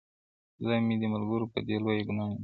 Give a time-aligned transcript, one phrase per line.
[0.55, 2.37] خدای مي دي ملګرو په دې لویه ګناه نه نیسي-